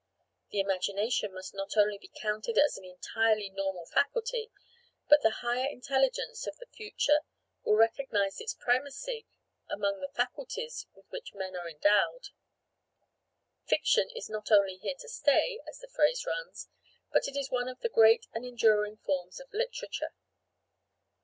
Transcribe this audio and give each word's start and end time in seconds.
The 0.49 0.59
imagination 0.59 1.31
must 1.31 1.53
not 1.53 1.77
only 1.77 1.99
be 1.99 2.07
counted 2.19 2.57
as 2.57 2.75
an 2.75 2.83
entirely 2.83 3.51
normal 3.51 3.85
faculty, 3.85 4.49
but 5.07 5.21
the 5.21 5.29
higher 5.45 5.67
intelligence 5.69 6.47
of 6.47 6.57
the 6.57 6.65
future 6.65 7.19
will 7.63 7.75
recognise 7.75 8.41
its 8.41 8.55
primacy 8.55 9.27
among 9.69 9.99
the 10.01 10.07
faculties 10.09 10.87
with 10.95 11.05
which 11.11 11.35
men 11.35 11.55
are 11.55 11.69
endowed. 11.69 12.29
Fiction 13.67 14.09
is 14.15 14.27
not 14.27 14.49
only 14.51 14.77
here 14.77 14.95
to 15.01 15.07
stay, 15.07 15.61
as 15.67 15.77
the 15.77 15.87
phrase 15.93 16.25
runs, 16.25 16.67
but 17.11 17.27
it 17.27 17.35
is 17.37 17.51
one 17.51 17.67
of 17.67 17.79
the 17.81 17.87
great 17.87 18.25
and 18.33 18.43
enduring 18.43 18.97
forms 18.97 19.39
of 19.39 19.53
literature. 19.53 20.15